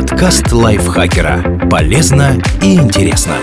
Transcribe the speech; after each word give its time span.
Подкаст 0.00 0.50
лайфхакера. 0.50 1.68
Полезно 1.70 2.40
и 2.62 2.74
интересно. 2.74 3.34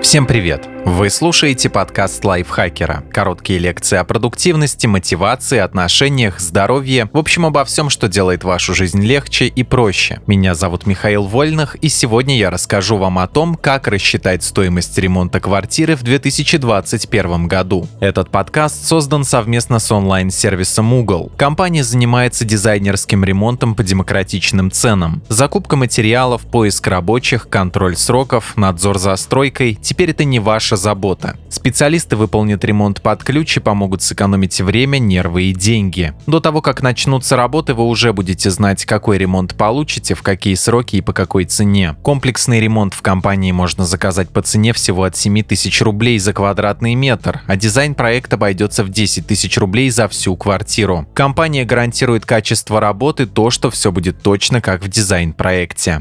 Всем 0.00 0.26
привет! 0.26 0.73
Вы 0.86 1.08
слушаете 1.08 1.70
подкаст 1.70 2.22
лайфхакера. 2.26 3.04
Короткие 3.10 3.58
лекции 3.58 3.96
о 3.96 4.04
продуктивности, 4.04 4.86
мотивации, 4.86 5.56
отношениях, 5.56 6.38
здоровье, 6.40 7.08
в 7.10 7.16
общем, 7.16 7.46
обо 7.46 7.64
всем, 7.64 7.88
что 7.88 8.06
делает 8.06 8.44
вашу 8.44 8.74
жизнь 8.74 9.00
легче 9.00 9.46
и 9.46 9.62
проще. 9.62 10.20
Меня 10.26 10.54
зовут 10.54 10.86
Михаил 10.86 11.24
Вольных, 11.24 11.76
и 11.76 11.88
сегодня 11.88 12.36
я 12.36 12.50
расскажу 12.50 12.98
вам 12.98 13.18
о 13.18 13.26
том, 13.26 13.54
как 13.54 13.88
рассчитать 13.88 14.44
стоимость 14.44 14.96
ремонта 14.98 15.40
квартиры 15.40 15.96
в 15.96 16.02
2021 16.02 17.48
году. 17.48 17.88
Этот 18.00 18.28
подкаст 18.28 18.86
создан 18.86 19.24
совместно 19.24 19.78
с 19.78 19.90
онлайн-сервисом 19.90 20.92
Угол. 20.92 21.32
Компания 21.38 21.82
занимается 21.82 22.44
дизайнерским 22.44 23.24
ремонтом 23.24 23.74
по 23.74 23.82
демократичным 23.82 24.70
ценам. 24.70 25.22
Закупка 25.30 25.76
материалов, 25.76 26.42
поиск 26.42 26.86
рабочих, 26.88 27.48
контроль 27.48 27.96
сроков, 27.96 28.54
надзор 28.58 28.98
за 28.98 29.16
стройкой. 29.16 29.78
Теперь 29.80 30.10
это 30.10 30.24
не 30.24 30.40
ваша 30.40 30.73
ваша 30.74 30.76
забота. 30.76 31.36
Специалисты 31.48 32.16
выполнят 32.16 32.64
ремонт 32.64 33.00
под 33.00 33.22
ключ 33.22 33.56
и 33.56 33.60
помогут 33.60 34.02
сэкономить 34.02 34.60
время, 34.60 34.98
нервы 34.98 35.44
и 35.44 35.54
деньги. 35.54 36.12
До 36.26 36.40
того, 36.40 36.60
как 36.60 36.82
начнутся 36.82 37.36
работы, 37.36 37.74
вы 37.74 37.84
уже 37.84 38.12
будете 38.12 38.50
знать, 38.50 38.84
какой 38.84 39.18
ремонт 39.18 39.54
получите, 39.54 40.14
в 40.14 40.22
какие 40.22 40.54
сроки 40.54 40.96
и 40.96 41.00
по 41.00 41.12
какой 41.12 41.44
цене. 41.44 41.96
Комплексный 42.02 42.60
ремонт 42.60 42.94
в 42.94 43.02
компании 43.02 43.52
можно 43.52 43.84
заказать 43.84 44.28
по 44.30 44.42
цене 44.42 44.72
всего 44.72 45.04
от 45.04 45.16
7 45.16 45.42
тысяч 45.42 45.80
рублей 45.80 46.18
за 46.18 46.32
квадратный 46.32 46.94
метр, 46.94 47.42
а 47.46 47.56
дизайн 47.56 47.94
проекта 47.94 48.36
обойдется 48.36 48.84
в 48.84 48.88
10 48.88 49.26
тысяч 49.26 49.56
рублей 49.58 49.90
за 49.90 50.08
всю 50.08 50.36
квартиру. 50.36 51.06
Компания 51.14 51.64
гарантирует 51.64 52.26
качество 52.26 52.80
работы, 52.80 53.26
то, 53.26 53.50
что 53.50 53.70
все 53.70 53.92
будет 53.92 54.22
точно 54.22 54.60
как 54.60 54.82
в 54.82 54.88
дизайн-проекте. 54.88 56.00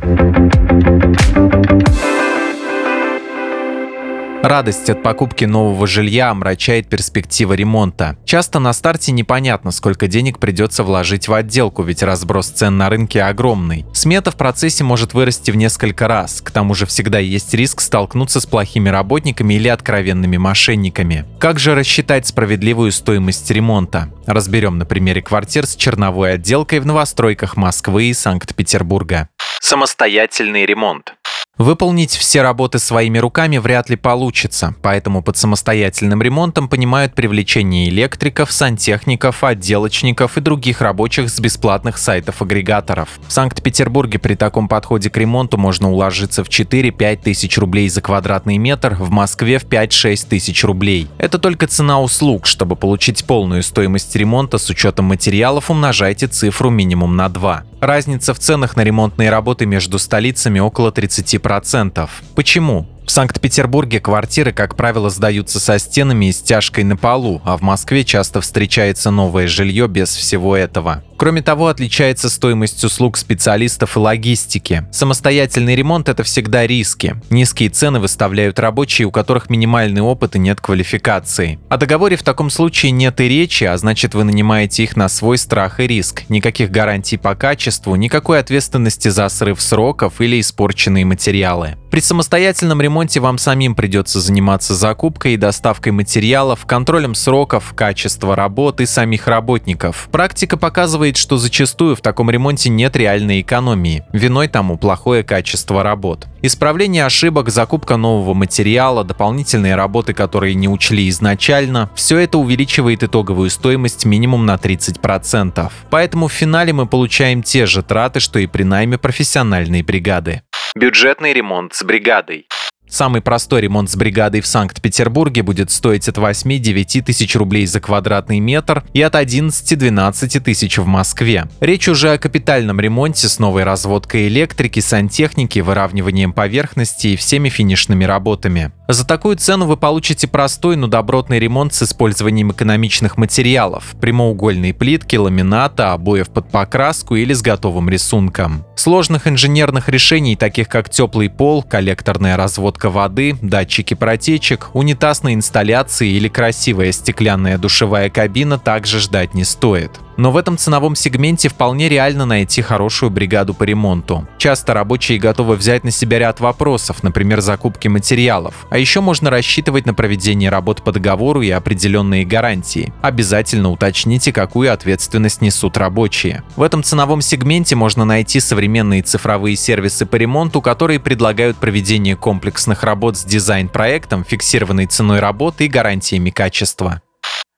Радость 4.44 4.90
от 4.90 5.02
покупки 5.02 5.46
нового 5.46 5.88
жилья 5.88 6.30
омрачает 6.30 6.90
перспектива 6.90 7.54
ремонта. 7.54 8.18
Часто 8.26 8.60
на 8.60 8.74
старте 8.74 9.14
непонятно, 9.14 9.72
сколько 9.72 10.08
денег 10.08 10.38
придется 10.38 10.84
вложить 10.84 11.30
в 11.30 11.34
отделку, 11.34 11.82
ведь 11.82 12.04
разброс 12.04 12.48
цен 12.50 12.76
на 12.76 12.90
рынке 12.90 13.24
огромный. 13.24 13.86
Смета 13.94 14.32
в 14.32 14.36
процессе 14.36 14.84
может 14.84 15.14
вырасти 15.14 15.50
в 15.50 15.56
несколько 15.56 16.10
раз. 16.10 16.42
К 16.42 16.52
тому 16.52 16.76
же 16.76 16.86
всегда 16.86 17.20
есть 17.20 17.54
риск 17.54 17.80
столкнуться 17.80 18.42
с 18.42 18.46
плохими 18.46 18.90
работниками 18.90 19.54
или 19.54 19.70
откровенными 19.70 20.36
мошенниками. 20.36 21.24
Как 21.40 21.58
же 21.58 21.74
рассчитать 21.74 22.28
справедливую 22.28 22.92
стоимость 22.92 23.50
ремонта? 23.50 24.10
Разберем 24.26 24.78
на 24.78 24.86
примере 24.86 25.22
квартир 25.22 25.66
с 25.66 25.74
черновой 25.74 26.34
отделкой 26.34 26.82
в 26.82 26.86
новостройках 26.86 27.56
Москвы 27.56 28.08
и 28.08 28.14
Санкт-Петербурга. 28.14 29.30
Самостоятельный 29.62 30.66
ремонт. 30.66 31.14
Выполнить 31.60 32.10
все 32.10 32.42
работы 32.42 32.80
своими 32.80 33.20
руками 33.20 33.60
вряд 33.60 33.88
ли 33.88 33.96
получится, 33.96 34.74
поэтому 34.82 35.22
под 35.22 35.38
самостоятельным 35.38 36.20
ремонтом 36.20 36.68
понимают 36.68 37.14
привлечение 37.14 37.90
электриков, 37.90 38.52
сантехников, 38.52 39.44
отделочников 39.44 40.36
и 40.36 40.42
других 40.42 40.82
рабочих 40.82 41.30
с 41.30 41.40
бесплатных 41.40 42.00
сайтов-агрегаторов. 42.00 43.08
В 43.28 43.32
Санкт-Петербурге 43.32 44.18
при 44.18 44.34
таком 44.34 44.68
подходе 44.68 45.12
к 45.12 45.18
ремонту 45.18 45.60
можно 45.60 45.92
уложиться 45.92 46.44
в 46.44 46.50
4-5 46.50 47.18
тысяч 47.18 47.56
рублей 47.60 47.88
за 47.88 48.02
квадратный 48.02 48.58
метр, 48.58 48.96
в 48.96 49.12
Москве 49.12 49.60
в 49.60 49.66
5-6 49.66 50.28
тысяч 50.28 50.64
рублей. 50.64 51.08
Это 51.20 51.38
только 51.38 51.68
цена 51.68 52.02
услуг. 52.02 52.48
Чтобы 52.48 52.76
получить 52.76 53.26
полную 53.26 53.62
стоимость 53.62 54.16
ремонта 54.16 54.58
с 54.58 54.72
учетом 54.72 55.06
материалов, 55.06 55.70
умножайте 55.70 56.26
цифру 56.26 56.72
минимум 56.72 57.16
на 57.16 57.30
2. 57.30 57.64
Разница 57.84 58.34
в 58.34 58.40
ценах 58.40 58.78
на 58.78 58.86
ремонтные 58.86 59.30
работы 59.30 59.66
между 59.66 60.00
столицами 60.00 60.58
около 60.58 60.90
30%. 60.90 62.10
Почему? 62.34 62.88
В 63.06 63.12
Санкт-Петербурге 63.12 64.00
квартиры, 64.00 64.54
как 64.54 64.78
правило, 64.78 65.10
сдаются 65.10 65.60
со 65.60 65.78
стенами 65.78 66.28
и 66.28 66.32
стяжкой 66.32 66.86
на 66.86 66.96
полу, 66.96 67.42
а 67.44 67.58
в 67.58 67.62
Москве 67.62 68.06
часто 68.06 68.40
встречается 68.40 69.12
новое 69.12 69.48
жилье 69.48 69.90
без 69.90 70.16
всего 70.16 70.56
этого. 70.56 71.04
Кроме 71.18 71.42
того, 71.42 71.68
отличается 71.68 72.30
стоимость 72.30 72.84
услуг 72.84 73.18
специалистов 73.18 73.96
и 73.96 74.00
логистики. 74.00 74.86
Самостоятельный 74.92 75.76
ремонт– 75.76 76.10
это 76.10 76.24
всегда 76.24 76.68
риски. 76.68 77.16
Низкие 77.30 77.70
цены 77.70 78.00
выставляют 78.00 78.60
рабочие, 78.60 79.08
у 79.08 79.12
которых 79.12 79.50
минимальный 79.50 80.02
опыт 80.02 80.36
и 80.36 80.40
нет 80.40 80.60
квалификации. 80.60 81.60
О 81.70 81.78
договоре 81.78 82.18
в 82.18 82.24
таком 82.24 82.50
случае 82.50 82.92
нет 82.92 83.22
и 83.22 83.30
речи, 83.30 83.64
а 83.64 83.78
значит 83.78 84.16
вы 84.16 84.24
нанимаете 84.24 84.84
их 84.84 84.98
на 84.98 85.08
свой 85.08 85.38
страх 85.38 85.80
и 85.80 85.88
риск. 85.88 86.24
Никаких 86.30 86.72
гарантий 86.72 87.18
по 87.18 87.36
качеству, 87.36 87.96
никакой 87.96 88.40
ответственности 88.40 89.08
за 89.08 89.30
срыв 89.30 89.62
сроков 89.62 90.20
или 90.20 90.40
испорченные 90.40 91.06
материалы. 91.06 91.78
При 91.92 92.00
самостоятельном 92.00 92.82
ремонте 92.82 93.20
вам 93.20 93.38
самим 93.38 93.76
придется 93.76 94.20
заниматься 94.20 94.74
закупкой 94.74 95.36
и 95.36 95.38
доставкой 95.38 95.92
материалов, 95.92 96.66
контролем 96.66 97.14
сроков, 97.14 97.74
качества 97.76 98.36
работы 98.36 98.88
самих 98.88 99.28
работников. 99.28 100.10
Практика 100.12 100.58
показывает, 100.58 101.03
что 101.12 101.38
зачастую 101.38 101.96
в 101.96 102.02
таком 102.02 102.30
ремонте 102.30 102.70
нет 102.70 102.96
реальной 102.96 103.42
экономии. 103.42 104.04
Виной 104.14 104.48
тому 104.48 104.78
плохое 104.78 105.24
качество 105.24 105.84
работ. 105.84 106.28
Исправление 106.42 107.06
ошибок, 107.06 107.50
закупка 107.50 107.98
нового 107.98 108.34
материала, 108.34 109.04
дополнительные 109.04 109.76
работы, 109.76 110.14
которые 110.14 110.56
не 110.56 110.68
учли 110.68 111.10
изначально– 111.10 111.90
все 111.96 112.18
это 112.18 112.38
увеличивает 112.38 113.04
итоговую 113.04 113.50
стоимость 113.50 114.06
минимум 114.06 114.46
на 114.46 114.56
30%. 114.56 115.72
Поэтому 115.90 116.28
в 116.28 116.34
финале 116.34 116.74
мы 116.74 116.86
получаем 116.86 117.44
те 117.44 117.66
же 117.66 117.84
траты, 117.84 118.20
что 118.20 118.40
и 118.40 118.48
при 118.48 118.64
найме 118.64 118.98
профессиональной 118.98 119.82
бригады. 119.82 120.42
Бюджетный 120.76 121.34
ремонт 121.34 121.74
с 121.74 121.84
бригадой. 121.84 122.48
Самый 122.94 123.22
простой 123.22 123.62
ремонт 123.62 123.90
с 123.90 123.96
бригадой 123.96 124.42
в 124.42 124.46
Санкт-Петербурге 124.46 125.42
будет 125.42 125.72
стоить 125.72 126.08
от 126.08 126.20
8-9 126.20 127.02
тысяч 127.02 127.36
рублей 127.36 127.66
за 127.66 127.80
квадратный 127.80 128.40
метр 128.40 128.84
и 128.94 129.02
от 129.02 129.16
11-12 129.16 130.40
тысяч 130.42 130.78
в 130.78 130.86
Москве. 130.86 131.48
Речь 131.60 131.88
уже 131.88 132.12
о 132.12 132.20
капитальном 132.20 132.80
ремонте 132.80 133.30
с 133.30 133.40
новой 133.40 133.64
разводкой 133.64 134.28
электрики, 134.28 134.80
сантехники, 134.80 135.58
выравниванием 135.58 136.34
поверхности 136.34 137.08
и 137.08 137.16
всеми 137.16 137.50
финишными 137.50 138.04
работами. 138.04 138.72
За 138.88 139.08
такую 139.08 139.38
цену 139.38 139.66
вы 139.66 139.76
получите 139.76 140.28
простой, 140.28 140.76
но 140.76 140.86
добротный 140.86 141.40
ремонт 141.40 141.74
с 141.74 141.82
использованием 141.82 142.52
экономичных 142.52 143.18
материалов, 143.18 143.96
прямоугольной 144.00 144.72
плитки, 144.72 145.16
ламината, 145.16 145.94
обоев 145.94 146.30
под 146.30 146.52
покраску 146.52 147.16
или 147.16 147.34
с 147.34 147.42
готовым 147.42 147.90
рисунком. 147.90 148.68
Сложных 148.76 149.26
инженерных 149.26 149.90
решений, 149.90 150.36
таких 150.36 150.70
как 150.70 150.92
теплый 150.92 151.32
пол, 151.32 151.64
коллекторная 151.64 152.38
разводка 152.38 152.83
воды, 152.90 153.38
датчики 153.42 153.94
протечек, 153.94 154.70
унитаз 154.74 155.24
на 155.24 155.34
инсталляции 155.34 156.10
или 156.10 156.28
красивая 156.28 156.92
стеклянная 156.92 157.58
душевая 157.58 158.10
кабина 158.10 158.58
также 158.58 159.00
ждать 159.00 159.34
не 159.34 159.44
стоит. 159.44 159.92
Но 160.18 160.32
в 160.32 160.38
этом 160.38 160.58
ценовом 160.58 160.96
сегменте 160.96 161.50
вполне 161.50 161.90
реально 161.90 162.26
найти 162.26 162.62
хорошую 162.62 163.10
бригаду 163.10 163.54
по 163.54 163.64
ремонту. 163.64 164.28
Часто 164.38 164.74
рабочие 164.74 165.20
готовы 165.20 165.56
взять 165.56 165.84
на 165.84 165.92
себя 165.92 166.20
ряд 166.20 166.40
вопросов, 166.40 167.04
например, 167.04 167.42
закупки 167.42 167.88
материалов. 167.88 168.68
А 168.70 168.78
еще 168.78 169.02
можно 169.02 169.30
рассчитывать 169.30 169.86
на 169.86 169.94
проведение 169.94 170.50
работ 170.50 170.84
по 170.84 170.92
договору 170.92 171.42
и 171.42 171.50
определенные 171.50 172.26
гарантии. 172.26 172.94
Обязательно 173.02 173.70
уточните, 173.70 174.32
какую 174.32 174.74
ответственность 174.74 175.42
несут 175.42 175.78
рабочие. 175.78 176.44
В 176.56 176.64
этом 176.64 176.84
ценовом 176.84 177.22
сегменте 177.22 177.76
можно 177.76 178.06
найти 178.06 178.40
современные 178.40 179.04
цифровые 179.04 179.56
сервисы 179.56 180.06
по 180.06 180.16
ремонту, 180.16 180.62
которые 180.62 181.00
предлагают 181.00 181.58
проведение 181.58 182.16
комплексных 182.16 182.84
работ 182.84 183.18
с 183.18 183.24
дизайн-проектом, 183.24 184.26
фиксированной 184.26 184.88
ценой 184.88 185.20
работы 185.20 185.66
и 185.66 185.70
гарантиями 185.70 186.30
качества. 186.30 187.03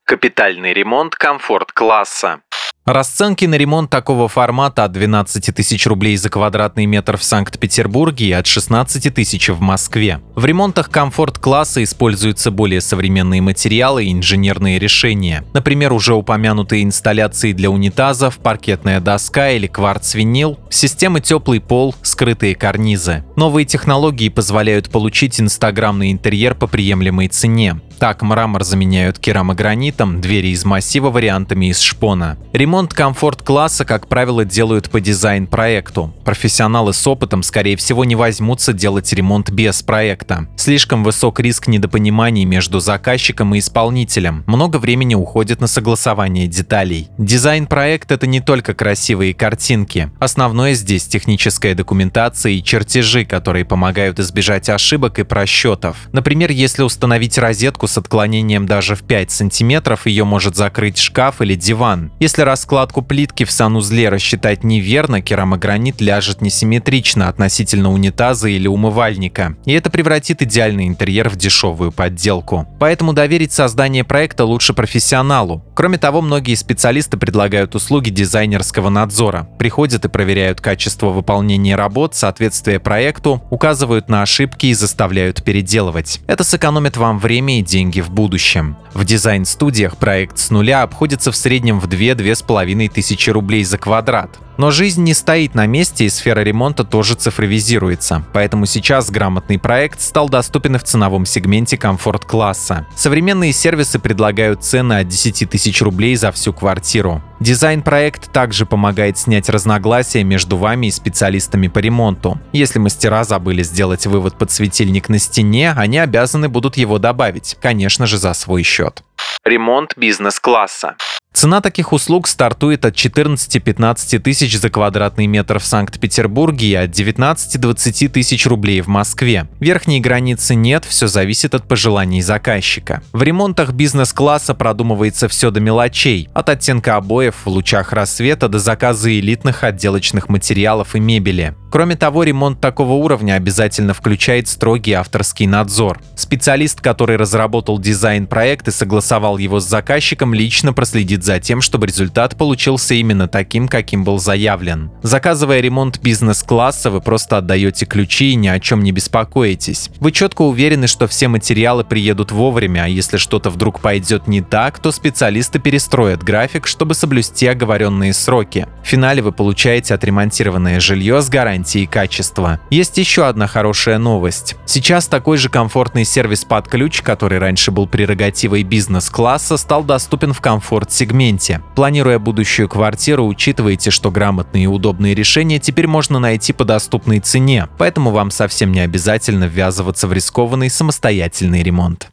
Капитальный 0.08 0.72
ремонт 0.72 1.16
комфорт-класса. 1.16 2.42
Расценки 2.86 3.46
на 3.46 3.56
ремонт 3.56 3.90
такого 3.90 4.28
формата 4.28 4.84
от 4.84 4.92
12 4.92 5.56
тысяч 5.56 5.88
рублей 5.88 6.16
за 6.18 6.30
квадратный 6.30 6.86
метр 6.86 7.18
в 7.18 7.24
Санкт-Петербурге 7.24 8.28
и 8.28 8.32
от 8.32 8.46
16 8.46 9.12
тысяч 9.12 9.50
в 9.50 9.60
Москве. 9.62 10.22
В 10.36 10.46
ремонтах 10.46 10.92
комфорт-класса 10.92 11.84
используются 11.84 12.52
более 12.52 12.82
современные 12.82 13.42
материалы 13.42 14.06
и 14.06 14.12
инженерные 14.12 14.78
решения. 14.78 15.44
Например, 15.54 15.92
уже 15.92 16.14
упомянутые 16.14 16.84
инсталляции 16.84 17.54
для 17.54 17.72
унитазов, 17.72 18.38
паркетная 18.38 19.00
доска 19.00 19.50
или 19.50 19.66
кварц-винил, 19.66 20.60
системы 20.70 21.22
теплый 21.22 21.62
пол, 21.62 21.96
скрытые 22.04 22.54
карнизы. 22.54 23.24
Новые 23.36 23.66
технологии 23.66 24.30
позволяют 24.30 24.92
получить 24.92 25.42
инстаграмный 25.42 26.12
интерьер 26.12 26.54
по 26.54 26.68
приемлемой 26.68 27.30
цене. 27.30 27.82
Так 28.00 28.22
мрамор 28.22 28.64
заменяют 28.64 29.20
керамогранитом, 29.20 30.20
двери 30.20 30.50
из 30.50 30.66
массива 30.66 31.10
вариантами 31.10 31.68
из 31.68 31.80
шпона. 31.80 32.38
Ремонт 32.52 32.94
комфорт-класса, 32.94 33.86
как 33.86 34.08
правило, 34.08 34.44
делают 34.44 34.90
по 34.90 35.00
дизайн-проекту. 35.00 36.14
Профессионалы 36.26 36.94
с 36.94 37.08
опытом, 37.08 37.42
скорее 37.42 37.78
всего, 37.78 38.04
не 38.04 38.16
возьмутся 38.16 38.74
делать 38.74 39.12
ремонт 39.14 39.50
без 39.50 39.82
проекта. 39.82 40.48
Слишком 40.58 41.04
высок 41.04 41.40
риск 41.40 41.68
недопониманий 41.68 42.44
между 42.46 42.80
заказчиком 42.80 43.56
и 43.56 43.60
исполнителем. 43.60 44.44
Много 44.46 44.78
времени 44.78 45.16
уходит 45.16 45.62
на 45.62 45.68
согласование 45.68 46.48
деталей. 46.48 47.10
Дизайн-проект— 47.18 48.12
это 48.14 48.28
не 48.28 48.42
только 48.42 48.74
красивые 48.74 49.34
картинки. 49.34 50.12
Основное 50.20 50.74
здесь 50.74 51.06
техническая 51.06 51.76
документация 51.76 52.52
и 52.52 52.64
чертежи, 52.64 53.26
которые 53.26 53.64
помогают 53.66 54.20
избежать 54.20 54.70
ошибок 54.70 55.20
и 55.20 55.24
просчетов. 55.24 55.98
Например, 56.12 56.52
если 56.52 56.84
установить 56.84 57.38
розетку 57.38 57.85
с 57.88 57.98
отклонением 57.98 58.66
даже 58.66 58.96
в 58.96 59.04
5 59.04 59.32
сантиметров, 59.32 60.06
ее 60.06 60.24
может 60.24 60.56
закрыть 60.56 60.98
шкаф 60.98 61.42
или 61.42 61.56
диван. 61.56 62.12
Если 62.20 62.42
раскладку 62.42 63.02
плитки 63.02 63.44
в 63.44 63.52
санузле 63.52 64.10
рассчитать 64.10 64.64
неверно, 64.64 65.22
керамогранит 65.22 66.02
ляжет 66.02 66.42
несимметрично 66.42 67.30
относительно 67.30 67.92
унитаза 67.92 68.50
или 68.50 68.68
умывальника. 68.68 69.56
И 69.66 69.74
это 69.74 69.90
превратит 69.90 70.42
идеальный 70.42 70.88
интерьер 70.88 71.30
в 71.30 71.36
дешевую 71.36 71.92
подделку. 71.92 72.68
Поэтому 72.80 73.14
доверить 73.14 73.52
создание 73.52 74.04
проекта 74.04 74.46
лучше 74.46 74.74
профессионалу. 74.74 75.64
Кроме 75.76 75.98
того, 75.98 76.22
многие 76.22 76.56
специалисты 76.56 77.18
предлагают 77.18 77.76
услуги 77.76 78.10
дизайнерского 78.10 78.90
надзора. 78.90 79.48
Приходят 79.60 80.06
и 80.06 80.10
проверяют 80.10 80.62
качество 80.62 81.10
выполнения 81.10 81.76
работ, 81.76 82.16
соответствие 82.16 82.80
проекту, 82.80 83.44
указывают 83.50 84.10
на 84.10 84.22
ошибки 84.22 84.68
и 84.68 84.74
заставляют 84.74 85.44
переделывать. 85.44 86.22
Это 86.28 86.44
сэкономит 86.44 86.98
вам 86.98 87.20
время 87.20 87.60
и 87.60 87.62
деньги 87.62 87.75
в 87.84 88.10
будущем. 88.10 88.78
В 88.94 89.04
дизайн-студиях 89.04 89.98
проект 89.98 90.38
с 90.38 90.50
нуля 90.50 90.82
обходится 90.82 91.32
в 91.32 91.36
среднем 91.36 91.80
в 91.80 91.88
2-2,5 91.88 92.90
тысячи 92.90 93.30
рублей 93.30 93.64
за 93.66 93.78
квадрат. 93.78 94.40
Но 94.58 94.72
жизнь 94.72 95.04
не 95.04 95.14
стоит 95.14 95.56
на 95.56 95.66
месте 95.66 96.06
и 96.06 96.10
сфера 96.10 96.40
ремонта 96.42 96.84
тоже 96.84 97.16
цифровизируется, 97.16 98.24
поэтому 98.34 98.66
сейчас 98.66 99.10
грамотный 99.10 99.60
проект 99.60 100.02
стал 100.02 100.30
доступен 100.30 100.78
в 100.78 100.84
ценовом 100.84 101.26
сегменте 101.26 101.78
комфорт-класса. 101.78 102.88
Современные 102.96 103.52
сервисы 103.52 104.00
предлагают 104.00 104.64
цены 104.64 105.00
от 105.00 105.08
10 105.08 105.50
тысяч 105.50 105.82
рублей 105.82 106.16
за 106.16 106.32
всю 106.32 106.54
квартиру. 106.54 107.22
Дизайн-проект 107.40 108.32
также 108.32 108.66
помогает 108.66 109.18
снять 109.18 109.50
разногласия 109.50 110.24
между 110.24 110.58
вами 110.58 110.88
и 110.88 110.92
специалистами 110.92 111.68
по 111.68 111.80
ремонту. 111.80 112.40
Если 112.54 112.80
мастера 112.80 113.24
забыли 113.24 113.64
сделать 113.64 114.08
вывод 114.08 114.38
под 114.38 114.52
светильник 114.52 115.10
на 115.10 115.20
стене, 115.20 115.74
они 115.76 115.98
обязаны 115.98 116.48
будут 116.48 116.78
его 116.78 116.98
добавить, 116.98 117.58
конечно 117.62 118.06
же, 118.06 118.18
за 118.18 118.34
свой 118.34 118.64
счет. 118.64 119.04
Ремонт 119.44 119.94
бизнес-класса. 119.98 120.96
Цена 121.36 121.60
таких 121.60 121.92
услуг 121.92 122.30
стартует 122.30 122.86
от 122.86 122.96
14-15 122.96 124.20
тысяч 124.20 124.58
за 124.58 124.70
квадратный 124.70 125.28
метр 125.28 125.60
в 125.60 125.66
Санкт-Петербурге 125.66 126.68
и 126.68 126.76
от 126.76 126.92
19-20 126.92 128.08
тысяч 128.08 128.48
рублей 128.48 128.80
в 128.80 128.88
Москве. 128.88 129.50
Верхней 129.60 130.00
границы 130.00 130.56
нет, 130.56 130.86
все 130.86 131.08
зависит 131.08 131.54
от 131.54 131.68
пожеланий 131.68 132.22
заказчика. 132.22 133.04
В 133.12 133.22
ремонтах 133.22 133.74
бизнес-класса 133.74 134.54
продумывается 134.54 135.28
все 135.28 135.52
до 135.52 135.60
мелочей, 135.60 136.30
от 136.34 136.48
оттенка 136.48 136.96
обоев 136.96 137.36
в 137.44 137.50
лучах 137.50 137.92
рассвета 137.92 138.48
до 138.48 138.60
заказа 138.60 139.12
элитных 139.12 139.66
отделочных 139.66 140.30
материалов 140.30 140.96
и 140.96 141.02
мебели. 141.02 141.54
Кроме 141.76 141.98
того, 141.98 142.24
ремонт 142.24 142.62
такого 142.62 142.94
уровня 142.94 143.34
обязательно 143.34 143.94
включает 143.94 144.48
строгий 144.48 144.94
авторский 144.94 145.46
надзор. 145.46 146.00
Специалист, 146.16 146.80
который 146.80 147.18
разработал 147.18 147.80
дизайн-проект 147.80 148.70
и 148.70 148.72
согласовал 148.72 149.38
его 149.38 149.60
с 149.60 149.68
заказчиком, 149.68 150.34
лично 150.34 150.72
проследит 150.72 151.26
за 151.26 151.42
тем, 151.42 151.60
чтобы 151.60 151.88
результат 151.88 152.38
получился 152.38 152.94
именно 152.94 153.28
таким, 153.28 153.68
каким 153.68 154.06
был 154.06 154.20
заявлен. 154.20 154.90
Заказывая 155.04 155.60
ремонт 155.60 156.00
бизнес-класса, 156.00 156.92
вы 156.92 157.02
просто 157.02 157.40
отдаете 157.40 157.86
ключи 157.86 158.32
и 158.32 158.36
ни 158.36 158.48
о 158.48 158.62
чем 158.62 158.82
не 158.82 158.94
беспокоитесь. 158.94 159.90
Вы 160.00 160.14
четко 160.14 160.44
уверены, 160.44 160.88
что 160.88 161.08
все 161.08 161.28
материалы 161.28 161.84
приедут 161.84 162.32
вовремя, 162.32 162.86
а 162.86 162.88
если 162.88 163.18
что-то 163.18 163.50
вдруг 163.50 163.82
пойдет 163.82 164.30
не 164.30 164.40
так, 164.40 164.80
то 164.80 164.94
специалисты 164.94 165.60
перестроят 165.60 166.24
график, 166.24 166.68
чтобы 166.68 166.94
соблюсти 166.94 167.48
оговоренные 167.48 168.14
сроки. 168.14 168.66
В 168.82 168.88
финале 168.88 169.22
вы 169.22 169.34
получаете 169.34 169.94
отремонтированное 169.94 170.80
жилье 170.80 171.22
с 171.22 171.28
гарантией 171.28 171.65
гарантии 171.66 171.86
качества. 171.86 172.60
Есть 172.70 172.98
еще 172.98 173.26
одна 173.26 173.48
хорошая 173.48 173.98
новость. 173.98 174.56
Сейчас 174.66 175.08
такой 175.08 175.38
же 175.38 175.50
комфортный 175.50 176.06
сервис 176.06 176.46
под 176.46 176.68
ключ, 176.68 177.02
который 177.02 177.40
раньше 177.40 177.72
был 177.72 177.88
прерогативой 177.88 178.64
бизнес-класса, 178.64 179.58
стал 179.58 179.84
доступен 179.84 180.34
в 180.34 180.42
комфорт-сегменте. 180.42 181.62
Планируя 181.76 182.20
будущую 182.20 182.70
квартиру, 182.70 183.26
учитывайте, 183.26 183.90
что 183.90 184.12
грамотные 184.12 184.66
и 184.66 184.68
удобные 184.68 185.16
решения 185.16 185.60
теперь 185.60 185.88
можно 185.88 186.20
найти 186.20 186.54
по 186.54 186.66
доступной 186.66 187.20
цене, 187.20 187.68
поэтому 187.78 188.12
вам 188.12 188.30
совсем 188.30 188.72
не 188.72 188.82
обязательно 188.82 189.46
ввязываться 189.46 190.08
в 190.08 190.14
рискованный 190.14 190.70
самостоятельный 190.70 191.64
ремонт. 191.64 192.10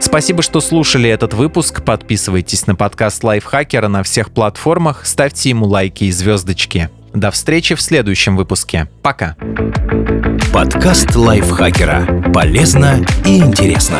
Спасибо, 0.00 0.42
что 0.42 0.60
слушали 0.60 1.08
этот 1.08 1.34
выпуск. 1.34 1.84
Подписывайтесь 1.84 2.66
на 2.66 2.74
подкаст 2.74 3.22
Лайфхакера 3.22 3.88
на 3.88 4.02
всех 4.02 4.30
платформах, 4.30 5.06
ставьте 5.06 5.50
ему 5.50 5.66
лайки 5.66 6.04
и 6.04 6.10
звездочки. 6.10 6.90
До 7.12 7.30
встречи 7.30 7.74
в 7.74 7.80
следующем 7.80 8.36
выпуске. 8.36 8.88
Пока. 9.02 9.36
Подкаст 10.52 11.14
Лайфхакера. 11.14 12.32
Полезно 12.32 13.04
и 13.24 13.38
интересно. 13.38 13.98